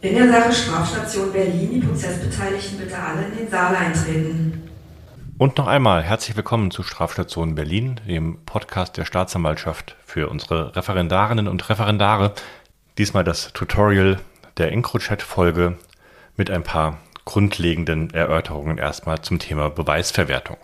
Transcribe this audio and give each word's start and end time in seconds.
In 0.00 0.14
der 0.14 0.28
Sache 0.28 0.52
Strafstation 0.52 1.32
Berlin, 1.32 1.70
die 1.72 1.80
Prozessbeteiligten 1.80 2.78
bitte 2.78 2.96
alle 2.96 3.24
in 3.24 3.36
den 3.36 3.48
Saal 3.50 3.74
eintreten. 3.74 4.70
Und 5.38 5.58
noch 5.58 5.66
einmal 5.66 6.04
herzlich 6.04 6.36
willkommen 6.36 6.70
zu 6.70 6.84
Strafstation 6.84 7.56
Berlin, 7.56 8.00
dem 8.06 8.38
Podcast 8.46 8.96
der 8.96 9.04
Staatsanwaltschaft 9.04 9.96
für 10.06 10.28
unsere 10.28 10.76
Referendarinnen 10.76 11.48
und 11.48 11.68
Referendare. 11.68 12.32
Diesmal 12.96 13.24
das 13.24 13.52
Tutorial 13.52 14.20
der 14.56 14.70
EncroChat-Folge 14.70 15.76
mit 16.36 16.48
ein 16.48 16.62
paar 16.62 16.98
grundlegenden 17.24 18.10
Erörterungen 18.14 18.78
erstmal 18.78 19.20
zum 19.22 19.40
Thema 19.40 19.68
Beweisverwertung. 19.68 20.58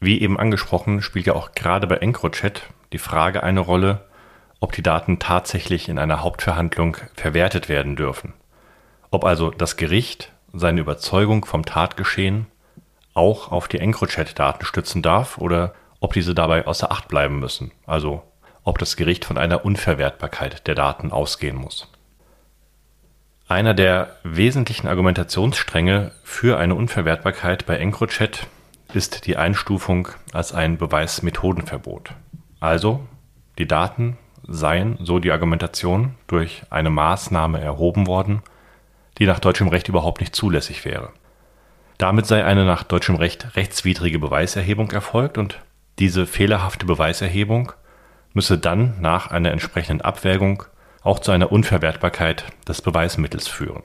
Wie 0.00 0.20
eben 0.20 0.38
angesprochen, 0.38 1.00
spielt 1.00 1.24
ja 1.24 1.32
auch 1.32 1.52
gerade 1.52 1.86
bei 1.86 1.96
EncroChat 1.96 2.64
die 2.92 2.98
Frage 2.98 3.42
eine 3.42 3.60
Rolle, 3.60 4.04
ob 4.64 4.72
die 4.72 4.82
Daten 4.82 5.18
tatsächlich 5.18 5.90
in 5.90 5.98
einer 5.98 6.22
Hauptverhandlung 6.22 6.96
verwertet 7.14 7.68
werden 7.68 7.96
dürfen. 7.96 8.32
Ob 9.10 9.26
also 9.26 9.50
das 9.50 9.76
Gericht 9.76 10.32
seine 10.54 10.80
Überzeugung 10.80 11.44
vom 11.44 11.66
Tatgeschehen 11.66 12.46
auch 13.12 13.52
auf 13.52 13.68
die 13.68 13.78
EncroChat-Daten 13.78 14.64
stützen 14.64 15.02
darf 15.02 15.36
oder 15.36 15.74
ob 16.00 16.14
diese 16.14 16.34
dabei 16.34 16.66
außer 16.66 16.90
Acht 16.90 17.08
bleiben 17.08 17.40
müssen, 17.40 17.72
also 17.84 18.22
ob 18.62 18.78
das 18.78 18.96
Gericht 18.96 19.26
von 19.26 19.36
einer 19.36 19.66
Unverwertbarkeit 19.66 20.66
der 20.66 20.74
Daten 20.74 21.12
ausgehen 21.12 21.56
muss. 21.56 21.92
Einer 23.46 23.74
der 23.74 24.16
wesentlichen 24.22 24.88
Argumentationsstränge 24.88 26.12
für 26.22 26.58
eine 26.58 26.74
Unverwertbarkeit 26.74 27.66
bei 27.66 27.76
EncroChat 27.76 28.46
ist 28.94 29.26
die 29.26 29.36
Einstufung 29.36 30.08
als 30.32 30.54
ein 30.54 30.78
Beweismethodenverbot. 30.78 32.12
Also, 32.60 33.06
die 33.58 33.68
Daten 33.68 34.16
seien, 34.46 34.98
so 35.00 35.18
die 35.18 35.32
Argumentation, 35.32 36.14
durch 36.26 36.62
eine 36.70 36.90
Maßnahme 36.90 37.60
erhoben 37.60 38.06
worden, 38.06 38.42
die 39.18 39.26
nach 39.26 39.38
deutschem 39.38 39.68
Recht 39.68 39.88
überhaupt 39.88 40.20
nicht 40.20 40.34
zulässig 40.34 40.84
wäre. 40.84 41.10
Damit 41.98 42.26
sei 42.26 42.44
eine 42.44 42.64
nach 42.64 42.82
deutschem 42.82 43.16
Recht 43.16 43.56
rechtswidrige 43.56 44.18
Beweiserhebung 44.18 44.90
erfolgt 44.90 45.38
und 45.38 45.60
diese 45.98 46.26
fehlerhafte 46.26 46.86
Beweiserhebung 46.86 47.72
müsse 48.32 48.58
dann 48.58 49.00
nach 49.00 49.30
einer 49.30 49.52
entsprechenden 49.52 50.00
Abwägung 50.00 50.64
auch 51.02 51.20
zu 51.20 51.30
einer 51.30 51.52
Unverwertbarkeit 51.52 52.44
des 52.66 52.82
Beweismittels 52.82 53.46
führen. 53.46 53.82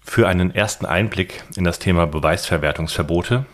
Für 0.00 0.26
einen 0.28 0.54
ersten 0.54 0.86
Einblick 0.86 1.44
in 1.56 1.64
das 1.64 1.78
Thema 1.78 2.06
Beweisverwertungsverbote 2.06 3.44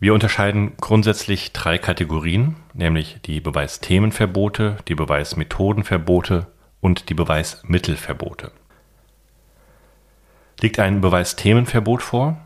wir 0.00 0.14
unterscheiden 0.14 0.72
grundsätzlich 0.80 1.52
drei 1.52 1.76
Kategorien, 1.76 2.54
nämlich 2.72 3.18
die 3.24 3.40
Beweisthemenverbote, 3.40 4.76
die 4.86 4.94
Beweismethodenverbote 4.94 6.46
und 6.80 7.08
die 7.08 7.14
Beweismittelverbote. 7.14 8.52
Liegt 10.60 10.78
ein 10.78 11.00
Beweisthemenverbot 11.00 12.02
vor? 12.02 12.38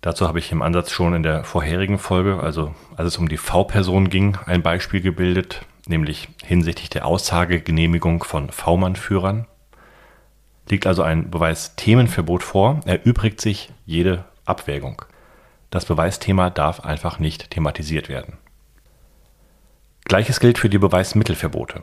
Dazu 0.00 0.26
habe 0.26 0.40
ich 0.40 0.50
im 0.50 0.62
Ansatz 0.62 0.90
schon 0.90 1.14
in 1.14 1.22
der 1.22 1.44
vorherigen 1.44 1.98
Folge, 1.98 2.40
also 2.40 2.74
als 2.96 3.08
es 3.08 3.18
um 3.18 3.28
die 3.28 3.36
V-Person 3.36 4.10
ging, 4.10 4.36
ein 4.46 4.62
Beispiel 4.62 5.00
gebildet, 5.00 5.64
nämlich 5.86 6.28
hinsichtlich 6.44 6.90
der 6.90 7.06
Aussagegenehmigung 7.06 8.24
von 8.24 8.50
V-Mann-Führern. 8.50 9.46
Liegt 10.68 10.86
also 10.86 11.02
ein 11.02 11.30
Beweisthemenverbot 11.30 12.42
vor, 12.42 12.80
erübrigt 12.84 13.40
sich 13.40 13.72
jede 13.86 14.24
Abwägung. 14.44 15.02
Das 15.70 15.84
Beweisthema 15.84 16.50
darf 16.50 16.80
einfach 16.80 17.18
nicht 17.18 17.50
thematisiert 17.50 18.08
werden. 18.08 18.38
Gleiches 20.04 20.40
gilt 20.40 20.58
für 20.58 20.70
die 20.70 20.78
Beweismittelverbote. 20.78 21.82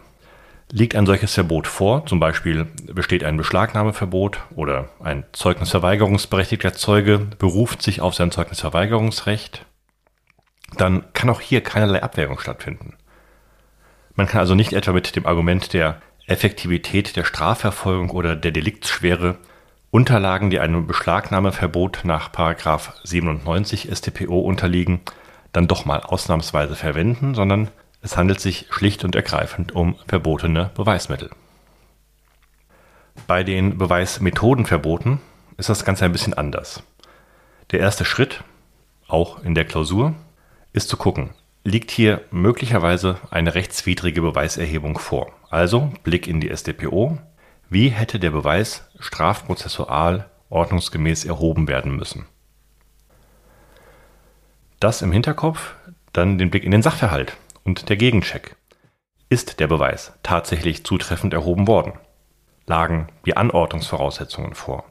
Liegt 0.72 0.96
ein 0.96 1.06
solches 1.06 1.36
Verbot 1.36 1.68
vor, 1.68 2.08
zum 2.08 2.20
Beispiel 2.20 2.66
besteht 2.92 3.24
ein 3.24 3.38
Beschlagnahmeverbot 3.38 4.40
oder 4.56 4.90
ein 5.00 5.24
zeugnisverweigerungsberechtigter 5.32 6.74
Zeuge 6.74 7.20
beruft 7.20 7.84
sich 7.84 8.02
auf 8.02 8.16
sein 8.16 8.32
Zeugnisverweigerungsrecht, 8.32 9.64
dann 10.78 11.06
kann 11.14 11.30
auch 11.30 11.40
hier 11.40 11.62
keinerlei 11.62 12.02
Abwägung 12.02 12.40
stattfinden. 12.40 12.96
Man 14.16 14.26
kann 14.26 14.40
also 14.40 14.56
nicht 14.56 14.74
etwa 14.74 14.92
mit 14.92 15.16
dem 15.16 15.28
Argument 15.28 15.74
der 15.74 16.02
Effektivität 16.26 17.16
der 17.16 17.26
Strafverfolgung 17.26 18.10
oder 18.10 18.36
der 18.36 18.52
Deliktsschwere 18.52 19.38
Unterlagen, 19.96 20.50
die 20.50 20.60
einem 20.60 20.88
Beschlagnahmeverbot 20.88 22.02
nach 22.04 22.30
97 23.06 23.90
StPO 23.96 24.42
unterliegen, 24.42 25.00
dann 25.54 25.70
doch 25.70 25.86
mal 25.86 26.02
ausnahmsweise 26.02 26.76
verwenden, 26.76 27.34
sondern 27.34 27.70
es 28.02 28.18
handelt 28.18 28.42
sich 28.42 28.66
schlicht 28.72 29.06
und 29.06 29.16
ergreifend 29.16 29.72
um 29.72 29.96
verbotene 30.06 30.70
Beweismittel. 30.76 31.30
Bei 33.26 33.46
den 33.46 33.78
Beweismethodenverboten 33.78 35.22
ist 35.56 35.70
das 35.70 35.86
Ganze 35.86 36.04
ein 36.04 36.12
bisschen 36.12 36.34
anders. 36.34 36.84
Der 37.72 37.80
erste 37.80 38.04
Schritt, 38.04 38.44
auch 39.08 39.46
in 39.46 39.56
der 39.56 39.64
Klausur, 39.64 40.14
ist 40.74 40.90
zu 40.90 40.98
gucken, 40.98 41.30
liegt 41.64 41.90
hier 41.90 42.20
möglicherweise 42.32 43.18
eine 43.32 43.56
rechtswidrige 43.56 44.22
Beweiserhebung 44.22 44.98
vor. 44.98 45.32
Also 45.50 45.94
Blick 46.04 46.28
in 46.28 46.42
die 46.42 46.54
StPO, 46.54 47.18
wie 47.70 47.90
hätte 47.90 48.20
der 48.20 48.32
Beweis 48.32 48.88
strafprozessual 49.00 50.30
ordnungsgemäß 50.50 51.26
erhoben 51.26 51.68
werden 51.68 51.96
müssen? 51.96 52.28
Das 54.80 55.02
im 55.02 55.12
Hinterkopf, 55.12 55.76
dann 56.14 56.38
den 56.38 56.52
Blick 56.52 56.64
in 56.64 56.72
den 56.72 56.84
Sachverhalt 56.84 57.38
und 57.64 57.90
der 57.90 57.98
Gegencheck. 57.98 58.56
Ist 59.30 59.60
der 59.60 59.68
Beweis 59.68 60.14
tatsächlich 60.22 60.86
zutreffend 60.86 61.34
erhoben 61.34 61.68
worden? 61.68 61.94
Lagen 62.68 63.08
die 63.26 63.36
Anordnungsvoraussetzungen 63.36 64.54
vor? 64.54 64.86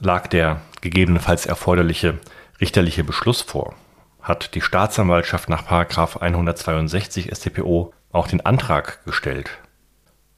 Lag 0.00 0.26
der 0.26 0.62
gegebenenfalls 0.80 1.46
erforderliche 1.46 2.18
richterliche 2.60 3.04
Beschluss 3.04 3.42
vor? 3.42 3.74
Hat 4.22 4.54
die 4.54 4.60
Staatsanwaltschaft 4.60 5.48
nach 5.48 5.70
162 5.70 7.30
StPO 7.34 7.92
auch 8.10 8.28
den 8.28 8.40
Antrag 8.44 9.04
gestellt, 9.04 9.50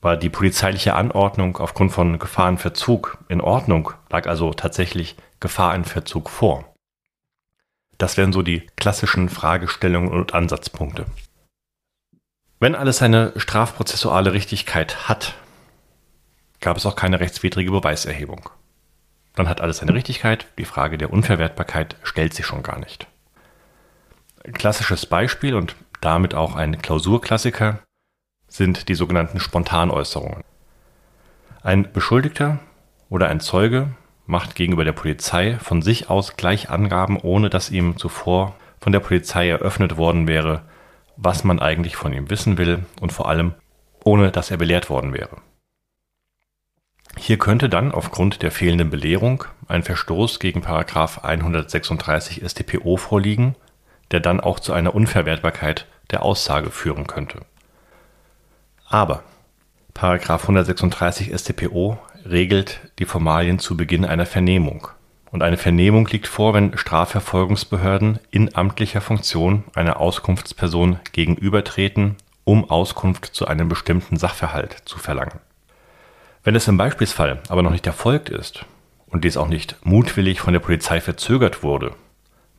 war 0.05 0.19
die 0.19 0.29
polizeiliche 0.29 0.95
Anordnung 0.95 1.57
aufgrund 1.57 1.91
von 1.91 2.19
Gefahrenverzug 2.19 3.17
in 3.29 3.41
Ordnung, 3.41 3.93
lag 4.11 4.27
also 4.27 4.53
tatsächlich 4.53 5.17
Gefahrenverzug 5.41 6.29
vor. 6.29 6.75
Das 7.97 8.19
wären 8.19 8.33
so 8.33 8.43
die 8.43 8.67
klassischen 8.77 9.31
Fragestellungen 9.31 10.11
und 10.13 10.35
Ansatzpunkte. 10.35 11.07
Wenn 12.61 12.75
alles 12.75 12.99
seine 12.99 13.33
strafprozessuale 13.37 14.35
Richtigkeit 14.35 15.09
hat, 15.09 15.35
gab 16.61 16.77
es 16.77 16.85
auch 16.85 16.97
keine 16.97 17.21
rechtswidrige 17.21 17.71
Beweiserhebung. 17.71 18.51
Dann 19.35 19.49
hat 19.49 19.63
alles 19.63 19.79
seine 19.79 19.95
Richtigkeit, 19.95 20.47
die 20.59 20.67
Frage 20.67 20.99
der 20.99 21.13
Unverwertbarkeit 21.13 21.97
stellt 22.03 22.35
sich 22.35 22.45
schon 22.45 22.63
gar 22.63 22.79
nicht. 22.79 23.07
Klassisches 24.53 25.07
Beispiel 25.07 25.55
und 25.55 25.77
damit 26.03 26.35
auch 26.35 26.57
ein 26.57 26.83
Klausurklassiker 26.83 27.79
sind 28.49 28.89
die 28.89 28.95
sogenannten 28.95 29.41
Spontanäußerungen. 29.41 30.43
Ein 31.63 31.93
Beschuldigter 31.93 32.59
oder 33.09 33.29
ein 33.29 33.41
Zeuge 33.41 33.89
macht 34.27 34.55
gegenüber 34.55 34.85
der 34.85 34.93
Polizei 34.93 35.59
von 35.59 35.83
sich 35.83 36.11
aus 36.11 36.37
gleich 36.37 36.71
Angaben, 36.71 37.19
ohne 37.19 37.51
dass 37.51 37.71
ihm 37.71 37.97
zuvor 37.97 38.55
von 38.81 38.93
der 38.93 39.01
Polizei 39.01 39.49
eröffnet 39.49 39.97
worden 39.97 40.29
wäre, 40.29 40.63
was 41.17 41.45
man 41.45 41.61
eigentlich 41.61 41.97
von 41.97 42.13
ihm 42.13 42.31
wissen 42.31 42.59
will 42.59 42.85
und 43.01 43.13
vor 43.13 43.29
allem 43.29 43.55
ohne 44.05 44.31
dass 44.31 44.51
er 44.51 44.59
belehrt 44.59 44.91
worden 44.91 45.15
wäre. 45.15 45.39
Hier 47.17 47.39
könnte 47.39 47.69
dann 47.69 47.93
aufgrund 47.93 48.43
der 48.43 48.51
fehlenden 48.51 48.91
Belehrung 48.91 49.45
ein 49.69 49.83
Verstoß 49.83 50.41
gegen 50.41 50.67
136 50.67 52.43
StPO 52.45 52.97
vorliegen, 52.97 53.55
der 54.11 54.21
dann 54.21 54.41
auch 54.41 54.61
zu 54.61 54.73
einer 54.73 54.95
Unverwertbarkeit 54.95 55.87
der 56.11 56.23
Aussage 56.23 56.71
führen 56.71 57.07
könnte. 57.07 57.41
Aber§ 58.87 59.23
136 60.41 61.33
StPO 61.35 61.99
regelt 62.25 62.81
die 62.99 63.05
Formalien 63.05 63.59
zu 63.59 63.77
Beginn 63.77 64.05
einer 64.05 64.27
Vernehmung. 64.27 64.89
Und 65.31 65.43
eine 65.43 65.57
Vernehmung 65.57 66.07
liegt 66.07 66.29
vor, 66.29 66.55
wenn 66.55 66.77
Strafverfolgungsbehörden 66.77 68.21
in 68.31 68.55
amtlicher 68.55 69.01
Funktion 69.01 69.65
einer 69.75 69.99
Auskunftsperson 69.99 71.01
gegenübertreten, 71.13 72.17
um 72.45 72.71
Auskunft 72.71 73.27
zu 73.27 73.49
einem 73.49 73.69
bestimmten 73.69 74.17
Sachverhalt 74.17 74.83
zu 74.85 74.99
verlangen. 74.99 75.41
Wenn 76.45 76.55
es 76.55 76.69
im 76.69 76.77
Beispielsfall 76.77 77.41
aber 77.49 77.63
noch 77.63 77.71
nicht 77.71 77.87
erfolgt 77.87 78.29
ist 78.29 78.65
und 79.07 79.25
dies 79.25 79.37
auch 79.37 79.49
nicht 79.49 79.77
mutwillig 79.83 80.41
von 80.41 80.53
der 80.53 80.61
Polizei 80.61 81.01
verzögert 81.01 81.63
wurde, 81.63 81.95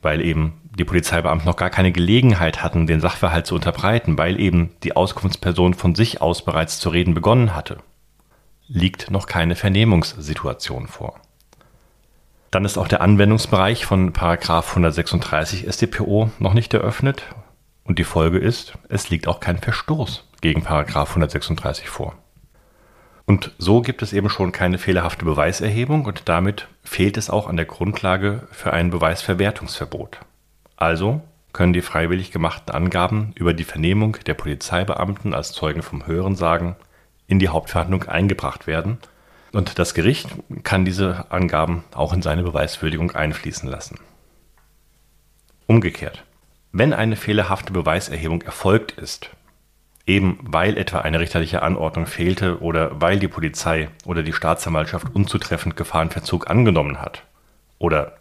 weil 0.06 0.20
eben 0.20 0.60
die 0.78 0.84
Polizeibeamten 0.84 1.46
noch 1.46 1.56
gar 1.56 1.68
keine 1.68 1.90
Gelegenheit 1.90 2.62
hatten, 2.62 2.86
den 2.86 3.00
Sachverhalt 3.00 3.44
zu 3.44 3.56
unterbreiten, 3.56 4.16
weil 4.16 4.38
eben 4.38 4.70
die 4.84 4.94
Auskunftsperson 4.94 5.74
von 5.74 5.96
sich 5.96 6.22
aus 6.22 6.44
bereits 6.44 6.78
zu 6.78 6.90
reden 6.90 7.12
begonnen 7.12 7.56
hatte, 7.56 7.78
liegt 8.68 9.10
noch 9.10 9.26
keine 9.26 9.56
Vernehmungssituation 9.56 10.86
vor. 10.86 11.20
Dann 12.52 12.64
ist 12.64 12.78
auch 12.78 12.86
der 12.86 13.00
Anwendungsbereich 13.00 13.84
von 13.84 14.14
136 14.14 15.66
StPO 15.68 16.30
noch 16.38 16.54
nicht 16.54 16.72
eröffnet 16.72 17.24
und 17.82 17.98
die 17.98 18.04
Folge 18.04 18.38
ist, 18.38 18.74
es 18.88 19.10
liegt 19.10 19.26
auch 19.26 19.40
kein 19.40 19.58
Verstoß 19.58 20.28
gegen 20.40 20.64
136 20.64 21.88
vor. 21.88 22.14
Und 23.26 23.52
so 23.58 23.82
gibt 23.82 24.02
es 24.02 24.12
eben 24.12 24.30
schon 24.30 24.52
keine 24.52 24.78
fehlerhafte 24.78 25.24
Beweiserhebung 25.24 26.04
und 26.04 26.28
damit 26.28 26.68
fehlt 26.84 27.16
es 27.16 27.28
auch 27.28 27.48
an 27.48 27.56
der 27.56 27.66
Grundlage 27.66 28.46
für 28.52 28.72
ein 28.72 28.90
Beweisverwertungsverbot. 28.90 30.20
Also 30.76 31.20
können 31.52 31.72
die 31.72 31.82
freiwillig 31.82 32.30
gemachten 32.30 32.72
Angaben 32.72 33.32
über 33.34 33.52
die 33.52 33.64
Vernehmung 33.64 34.16
der 34.26 34.34
Polizeibeamten 34.34 35.34
als 35.34 35.52
Zeugen 35.52 35.82
vom 35.82 36.06
Hörensagen 36.06 36.76
in 37.26 37.40
die 37.40 37.48
Hauptverhandlung 37.48 38.04
eingebracht 38.04 38.68
werden 38.68 38.98
und 39.52 39.78
das 39.78 39.94
Gericht 39.94 40.28
kann 40.64 40.84
diese 40.84 41.30
Angaben 41.30 41.82
auch 41.94 42.12
in 42.12 42.20
seine 42.20 42.42
Beweiswürdigung 42.42 43.12
einfließen 43.12 43.68
lassen. 43.68 43.98
Umgekehrt, 45.66 46.24
wenn 46.72 46.92
eine 46.92 47.16
fehlerhafte 47.16 47.72
Beweiserhebung 47.72 48.42
erfolgt 48.42 48.92
ist, 48.92 49.30
eben 50.06 50.38
weil 50.42 50.78
etwa 50.78 51.00
eine 51.00 51.18
richterliche 51.18 51.62
Anordnung 51.62 52.06
fehlte 52.06 52.60
oder 52.60 53.00
weil 53.00 53.18
die 53.18 53.28
Polizei 53.28 53.88
oder 54.04 54.22
die 54.22 54.32
Staatsanwaltschaft 54.32 55.14
unzutreffend 55.14 55.76
Gefahrenverzug 55.76 56.48
angenommen 56.48 57.00
hat. 57.00 57.24
Oder 57.78 58.16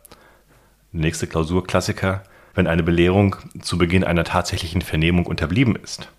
nächste 0.92 1.28
Klausurklassiker, 1.28 2.24
wenn 2.56 2.68
eine 2.68 2.84
Belehrung 2.84 3.36
zu 3.62 3.78
Beginn 3.78 4.04
einer 4.04 4.24
tatsächlichen 4.24 4.82
Vernehmung 4.82 5.28
unterblieben 5.28 5.76
ist. 5.76 6.10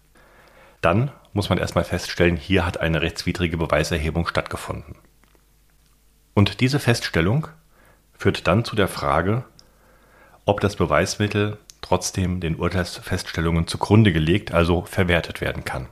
Dann 0.81 1.11
muss 1.33 1.49
man 1.49 1.59
erstmal 1.59 1.85
feststellen, 1.85 2.37
hier 2.37 2.65
hat 2.65 2.79
eine 2.81 3.03
rechtswidrige 3.03 3.57
Beweiserhebung 3.57 4.27
stattgefunden. 4.27 4.95
Und 6.35 6.61
diese 6.61 6.79
Feststellung 6.79 7.49
führt 8.17 8.47
dann 8.47 8.65
zu 8.65 8.77
der 8.77 8.89
Frage, 8.89 9.45
ob 10.45 10.61
das 10.61 10.77
Beweismittel 10.77 11.59
trotzdem 11.87 12.41
den 12.41 12.57
Urteilsfeststellungen 12.57 13.67
zugrunde 13.67 14.13
gelegt, 14.13 14.53
also 14.53 14.83
verwertet 14.83 15.41
werden 15.41 15.65
kann. 15.65 15.89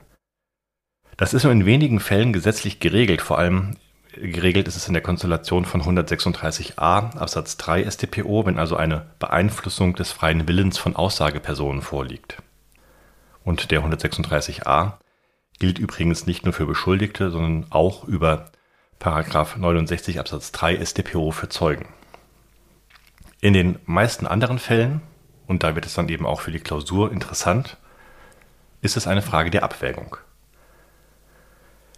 Das 1.17 1.35
ist 1.35 1.45
nur 1.45 1.53
in 1.53 1.67
wenigen 1.67 2.01
Fällen 2.01 2.33
gesetzlich 2.33 2.81
geregelt, 2.81 3.23
vor 3.23 3.39
allem 3.39 3.77
geregelt 4.17 4.69
ist 4.69 4.77
es 4.77 4.87
in 4.89 4.95
der 4.95 5.03
Konstellation 5.03 5.65
von 5.65 5.83
136a 5.83 7.17
Absatz 7.17 7.57
3 7.57 7.89
StPO, 7.89 8.47
wenn 8.47 8.59
also 8.59 8.77
eine 8.77 9.07
Beeinflussung 9.19 9.95
des 9.95 10.13
freien 10.13 10.47
Willens 10.49 10.79
von 10.79 10.97
Aussagepersonen 10.97 11.83
vorliegt. 11.83 12.43
Und 13.45 13.71
der 13.71 13.83
136a 13.83 14.95
gilt 15.59 15.79
übrigens 15.79 16.27
nicht 16.27 16.45
nur 16.45 16.55
für 16.55 16.67
Beschuldigte, 16.67 17.31
sondern 17.31 17.71
auch 17.71 18.05
über 18.05 18.51
69 19.01 20.19
Absatz 20.19 20.53
3 20.53 20.85
StPO 20.85 21.31
für 21.31 21.49
Zeugen. 21.49 21.89
In 23.41 23.53
den 23.53 23.79
meisten 23.85 24.27
anderen 24.27 24.59
Fällen 24.59 25.03
und 25.47 25.63
da 25.63 25.75
wird 25.75 25.87
es 25.87 25.95
dann 25.95 26.09
eben 26.09 26.27
auch 26.27 26.41
für 26.41 26.53
die 26.53 26.61
Klausur 26.61 27.13
interessant, 27.13 27.77
ist 28.83 28.97
es 28.97 29.07
eine 29.07 29.23
Frage 29.23 29.51
der 29.51 29.63
Abwägung. 29.63 30.17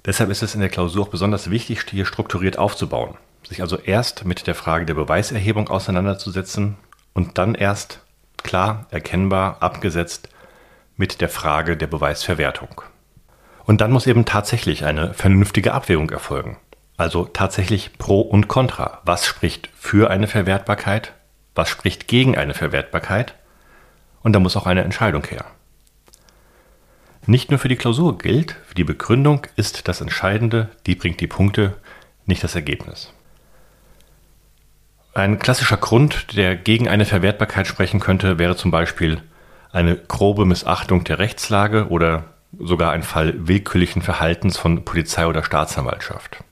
Deshalb 0.05 0.31
ist 0.31 0.43
es 0.43 0.55
in 0.55 0.61
der 0.61 0.69
Klausur 0.69 1.05
auch 1.05 1.09
besonders 1.09 1.51
wichtig, 1.51 1.85
hier 1.91 2.07
strukturiert 2.07 2.59
aufzubauen, 2.59 3.17
sich 3.47 3.61
also 3.61 3.77
erst 3.77 4.25
mit 4.25 4.47
der 4.47 4.55
Frage 4.55 4.87
der 4.87 4.95
Beweiserhebung 4.95 5.69
auseinanderzusetzen 5.69 6.77
und 7.13 7.39
dann 7.39 7.55
erst 7.55 8.01
klar 8.37 8.87
erkennbar 8.91 9.57
abgesetzt 9.61 10.29
mit 10.97 11.21
der 11.21 11.29
Frage 11.29 11.77
der 11.77 11.89
Beweisverwertung. 11.89 12.83
Und 13.65 13.81
dann 13.81 13.91
muss 13.91 14.07
eben 14.07 14.25
tatsächlich 14.25 14.85
eine 14.85 15.13
vernünftige 15.13 15.75
Abwägung 15.75 16.11
erfolgen. 16.11 16.57
Also 16.97 17.25
tatsächlich 17.25 17.99
Pro 17.99 18.21
und 18.21 18.47
Contra. 18.47 19.03
Was 19.05 19.27
spricht 19.27 19.69
für 19.77 20.09
eine 20.09 20.29
Verwertbarkeit 20.29 21.13
was 21.57 21.69
spricht 21.69 22.07
gegen 22.07 22.37
eine 22.37 22.55
Verwertbarkeit 22.55 23.35
und 24.23 24.33
da 24.33 24.39
muss 24.39 24.57
auch 24.57 24.67
eine 24.67 24.85
Entscheidung 24.85 25.25
her. 25.25 25.45
Nicht 27.27 27.51
nur 27.51 27.59
für 27.59 27.69
die 27.69 27.77
Klausur 27.77 28.19
gilt, 28.19 28.57
für 28.67 28.77
die 28.77 28.85
Begründung 28.85 29.47
ist 29.57 29.89
das 29.89 30.01
Entscheidende, 30.01 30.69
die 30.87 30.95
bringt 30.95 31.21
die 31.21 31.27
Punkte, 31.27 31.77
nicht 32.25 32.45
das 32.45 32.55
Ergebnis. 32.55 33.13
Ein 35.13 35.39
klassischer 35.39 35.77
Grund, 35.79 36.37
der 36.37 36.57
gegen 36.57 36.89
eine 36.89 37.05
Verwertbarkeit 37.05 37.67
sprechen 37.67 38.01
könnte, 38.01 38.39
wäre 38.39 38.55
zum 38.55 38.71
Beispiel 38.71 39.23
eine 39.73 39.97
grobe 39.97 40.45
Missachtung 40.45 41.05
der 41.05 41.19
Rechtslage 41.19 41.89
oder 41.89 42.25
sogar 42.59 42.93
ein 42.93 43.03
Fall 43.03 43.49
willkürlichen 43.49 44.03
Verhaltens 44.03 44.57
von 44.57 44.85
Polizei 44.85 45.27
oder 45.27 45.43
Staatsanwaltschaft. 45.43 46.45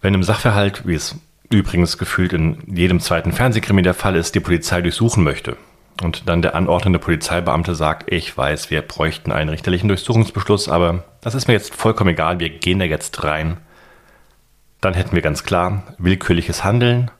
Wenn 0.00 0.14
im 0.14 0.22
Sachverhalt, 0.22 0.86
wie 0.86 0.94
es 0.94 1.16
übrigens 1.50 1.98
gefühlt 1.98 2.32
in 2.32 2.58
jedem 2.66 3.00
zweiten 3.00 3.32
Fernsehkrimi 3.32 3.82
der 3.82 3.94
Fall 3.94 4.16
ist, 4.16 4.34
die 4.34 4.40
Polizei 4.40 4.82
durchsuchen 4.82 5.22
möchte. 5.22 5.56
Und 6.02 6.28
dann 6.28 6.42
der 6.42 6.54
anordnende 6.54 6.98
Polizeibeamte 6.98 7.74
sagt, 7.74 8.12
ich 8.12 8.36
weiß, 8.36 8.70
wir 8.70 8.82
bräuchten 8.82 9.32
einen 9.32 9.48
richterlichen 9.48 9.88
Durchsuchungsbeschluss, 9.88 10.68
aber 10.68 11.04
das 11.22 11.34
ist 11.34 11.48
mir 11.48 11.54
jetzt 11.54 11.74
vollkommen 11.74 12.10
egal, 12.10 12.38
wir 12.38 12.50
gehen 12.50 12.78
da 12.78 12.84
jetzt 12.84 13.24
rein. 13.24 13.56
Dann 14.80 14.94
hätten 14.94 15.14
wir 15.14 15.22
ganz 15.22 15.44
klar 15.44 15.94
willkürliches 15.98 16.64
Handeln. 16.64 17.10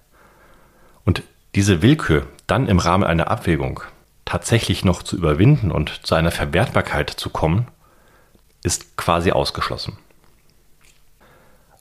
Und 1.05 1.23
diese 1.55 1.81
Willkür 1.81 2.27
dann 2.47 2.69
im 2.69 2.79
Rahmen 2.79 3.05
einer 3.05 3.31
Abwägung 3.31 3.81
tatsächlich 4.27 4.85
noch 4.85 5.03
zu 5.03 5.17
überwinden 5.17 5.71
und 5.71 6.07
zu 6.07 6.15
einer 6.15 6.31
Verwertbarkeit 6.31 7.09
zu 7.09 7.31
kommen, 7.31 7.69
ist 8.63 8.97
quasi 8.97 9.31
ausgeschlossen. 9.31 9.97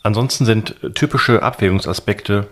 Ansonsten 0.05 0.45
sind 0.45 0.75
typische 0.93 1.41
Abwägungsaspekte, 1.41 2.47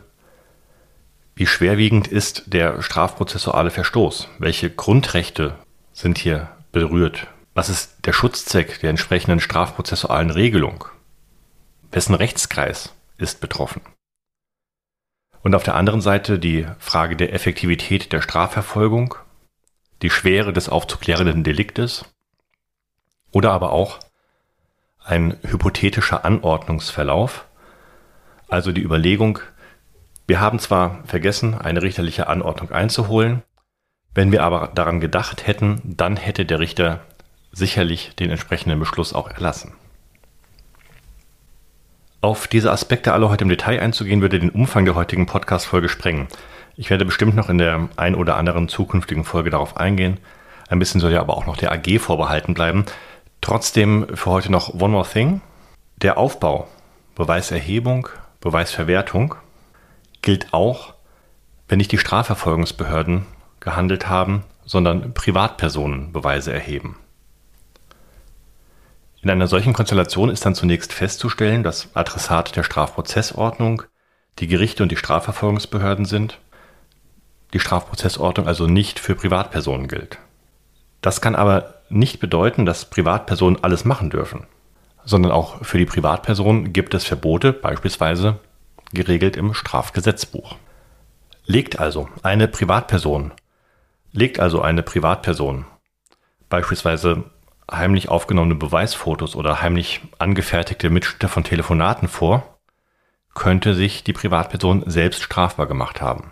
wie 1.36 1.46
schwerwiegend 1.46 2.08
ist 2.08 2.46
der 2.48 2.82
strafprozessuale 2.82 3.70
Verstoß? 3.70 4.28
Welche 4.40 4.72
Grundrechte 4.72 5.54
sind 5.92 6.18
hier 6.18 6.50
berührt? 6.72 7.28
Was 7.54 7.70
ist 7.70 8.08
der 8.08 8.14
Schutzzweck 8.14 8.80
der 8.80 8.90
entsprechenden 8.90 9.40
strafprozessualen 9.40 10.32
Regelung? 10.32 10.86
Wessen 11.92 12.16
Rechtskreis 12.16 12.92
ist 13.18 13.40
betroffen? 13.40 13.84
Und 15.44 15.54
auf 15.54 15.62
der 15.62 15.76
anderen 15.76 16.02
Seite 16.02 16.40
die 16.40 16.66
Frage 16.80 17.16
der 17.16 17.34
Effektivität 17.34 18.14
der 18.14 18.24
Strafverfolgung, 18.24 19.14
die 20.02 20.10
Schwere 20.10 20.54
des 20.54 20.70
aufzuklärenden 20.70 21.44
Deliktes 21.44 22.04
oder 23.32 23.52
aber 23.52 23.74
auch 23.74 24.00
ein 25.06 25.38
hypothetischer 25.44 26.26
Anordnungsverlauf, 26.26 27.46
also 28.48 28.72
die 28.72 28.84
Überlegung, 28.84 29.40
wir 30.28 30.40
haben 30.40 30.60
zwar 30.60 31.04
vergessen, 31.06 31.56
eine 31.56 31.82
richterliche 31.82 32.28
Anordnung 32.28 32.72
einzuholen, 32.72 33.44
wenn 34.16 34.32
wir 34.32 34.44
aber 34.44 34.72
daran 34.74 35.00
gedacht 35.00 35.48
hätten, 35.48 35.82
dann 35.84 36.18
hätte 36.18 36.46
der 36.46 36.60
Richter 36.60 37.02
sicherlich 37.52 38.16
den 38.16 38.30
entsprechenden 38.30 38.80
Beschluss 38.80 39.14
auch 39.14 39.30
erlassen. 39.30 39.74
Auf 42.22 42.48
diese 42.48 42.72
Aspekte 42.72 43.12
alle 43.12 43.30
heute 43.30 43.44
im 43.44 43.50
Detail 43.50 43.82
einzugehen, 43.82 44.22
würde 44.22 44.40
den 44.40 44.50
Umfang 44.50 44.86
der 44.86 44.96
heutigen 44.96 45.26
Podcast-Folge 45.26 45.90
sprengen. 45.90 46.28
Ich 46.78 46.90
werde 46.90 47.06
bestimmt 47.06 47.36
noch 47.36 47.50
in 47.50 47.58
der 47.58 47.90
ein 47.98 48.16
oder 48.16 48.38
anderen 48.38 48.70
zukünftigen 48.70 49.26
Folge 49.26 49.50
darauf 49.50 49.78
eingehen. 49.78 50.20
Ein 50.70 50.80
bisschen 50.80 51.02
soll 51.02 51.12
ja 51.12 51.20
aber 51.20 51.36
auch 51.36 51.46
noch 51.46 51.58
der 51.58 51.72
AG 51.72 52.00
vorbehalten 52.00 52.54
bleiben. 52.54 52.86
Trotzdem 53.44 54.08
für 54.16 54.32
heute 54.32 54.50
noch 54.50 54.74
One 54.74 54.94
More 54.94 55.06
Thing. 55.06 55.42
Der 55.98 56.18
Aufbau, 56.18 56.66
Beweiserhebung, 57.14 58.08
Beweisverwertung 58.40 59.36
gilt 60.22 60.54
auch, 60.54 60.94
wenn 61.68 61.78
nicht 61.78 61.92
die 61.92 61.98
Strafverfolgungsbehörden 61.98 63.26
gehandelt 63.60 64.08
haben, 64.08 64.46
sondern 64.66 65.14
Privatpersonen 65.14 66.14
Beweise 66.14 66.54
erheben. 66.54 66.98
In 69.22 69.30
einer 69.30 69.48
solchen 69.48 69.74
Konstellation 69.74 70.30
ist 70.30 70.46
dann 70.46 70.56
zunächst 70.56 70.94
festzustellen, 70.94 71.64
dass 71.64 71.94
Adressat 71.98 72.56
der 72.56 72.64
Strafprozessordnung 72.64 73.84
die 74.40 74.48
Gerichte 74.48 74.84
und 74.84 74.90
die 74.90 74.98
Strafverfolgungsbehörden 74.98 76.06
sind, 76.06 76.40
die 77.52 77.60
Strafprozessordnung 77.60 78.48
also 78.48 78.68
nicht 78.68 79.00
für 79.00 79.16
Privatpersonen 79.16 79.90
gilt. 79.90 80.18
Das 81.04 81.20
kann 81.20 81.36
aber 81.36 81.76
nicht 81.90 82.22
bedeuten, 82.22 82.66
dass 82.66 82.86
Privatpersonen 82.86 83.62
alles 83.62 83.84
machen 83.84 84.10
dürfen, 84.10 84.48
sondern 85.04 85.34
auch 85.34 85.64
für 85.64 85.78
die 85.78 85.86
Privatperson 85.86 86.72
gibt 86.72 86.94
es 86.94 87.04
Verbote, 87.04 87.52
beispielsweise 87.52 88.40
geregelt 88.94 89.36
im 89.36 89.54
Strafgesetzbuch. 89.54 90.56
Legt 91.46 91.78
also 91.78 92.08
eine 92.24 92.48
Privatperson, 92.48 93.34
legt 94.14 94.40
also 94.40 94.62
eine 94.62 94.82
Privatperson 94.82 95.66
beispielsweise 96.48 97.26
heimlich 97.70 98.08
aufgenommene 98.08 98.56
Beweisfotos 98.56 99.36
oder 99.36 99.62
heimlich 99.62 100.02
angefertigte 100.20 100.90
Mitschnitte 100.90 101.28
von 101.28 101.44
Telefonaten 101.44 102.08
vor, 102.08 102.60
könnte 103.34 103.74
sich 103.74 104.06
die 104.06 104.14
Privatperson 104.14 104.84
selbst 104.86 105.22
strafbar 105.22 105.68
gemacht 105.68 106.02
haben. 106.02 106.32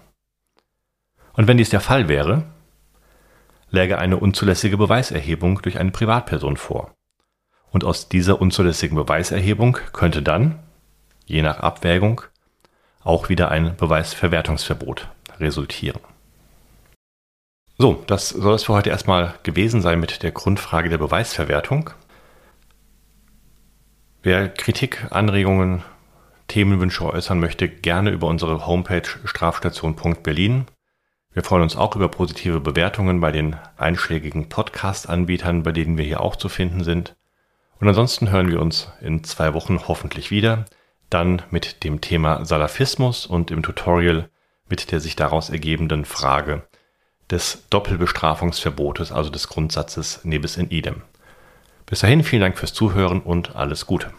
Und 1.33 1.47
wenn 1.47 1.57
dies 1.57 1.71
der 1.71 1.81
Fall 1.81 2.07
wäre, 2.07 2.43
läge 3.71 3.97
eine 3.97 4.17
unzulässige 4.17 4.77
Beweiserhebung 4.77 5.61
durch 5.61 5.79
eine 5.79 5.91
Privatperson 5.91 6.57
vor. 6.57 6.93
Und 7.71 7.83
aus 7.85 8.09
dieser 8.09 8.41
unzulässigen 8.41 8.97
Beweiserhebung 8.97 9.77
könnte 9.93 10.21
dann, 10.21 10.59
je 11.25 11.41
nach 11.41 11.59
Abwägung, 11.59 12.21
auch 13.03 13.29
wieder 13.29 13.49
ein 13.49 13.75
Beweisverwertungsverbot 13.77 15.07
resultieren. 15.39 16.01
So, 17.77 18.03
das 18.05 18.29
soll 18.29 18.53
es 18.53 18.65
für 18.65 18.73
heute 18.73 18.91
erstmal 18.91 19.33
gewesen 19.43 19.81
sein 19.81 19.99
mit 19.99 20.21
der 20.21 20.31
Grundfrage 20.31 20.89
der 20.89 20.99
Beweisverwertung. 20.99 21.89
Wer 24.21 24.49
Kritik, 24.49 25.07
Anregungen, 25.09 25.81
Themenwünsche 26.47 27.05
äußern 27.05 27.39
möchte, 27.39 27.69
gerne 27.69 28.11
über 28.11 28.27
unsere 28.27 28.67
Homepage 28.67 29.07
strafstation.berlin. 29.23 30.65
Wir 31.33 31.43
freuen 31.43 31.63
uns 31.63 31.77
auch 31.77 31.95
über 31.95 32.09
positive 32.09 32.59
Bewertungen 32.59 33.21
bei 33.21 33.31
den 33.31 33.55
einschlägigen 33.77 34.49
Podcast-Anbietern, 34.49 35.63
bei 35.63 35.71
denen 35.71 35.97
wir 35.97 36.03
hier 36.03 36.19
auch 36.19 36.35
zu 36.35 36.49
finden 36.49 36.83
sind. 36.83 37.15
Und 37.79 37.87
ansonsten 37.87 38.31
hören 38.31 38.49
wir 38.49 38.61
uns 38.61 38.91
in 38.99 39.23
zwei 39.23 39.53
Wochen 39.53 39.87
hoffentlich 39.87 40.29
wieder, 40.29 40.65
dann 41.09 41.41
mit 41.49 41.85
dem 41.85 42.01
Thema 42.01 42.43
Salafismus 42.43 43.25
und 43.25 43.49
im 43.49 43.63
Tutorial 43.63 44.29
mit 44.67 44.91
der 44.91 44.99
sich 44.99 45.15
daraus 45.15 45.49
ergebenden 45.49 46.05
Frage 46.05 46.63
des 47.29 47.63
Doppelbestrafungsverbotes, 47.69 49.11
also 49.11 49.29
des 49.29 49.47
Grundsatzes 49.47 50.21
Nebis 50.23 50.57
in 50.57 50.69
idem. 50.69 51.01
Bis 51.85 51.99
dahin 51.99 52.23
vielen 52.23 52.41
Dank 52.41 52.57
fürs 52.57 52.73
Zuhören 52.73 53.21
und 53.21 53.55
alles 53.55 53.85
Gute. 53.85 54.11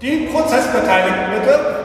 Die 0.00 0.28
Prozessbeteiligten 0.32 1.30
bitte. 1.30 1.83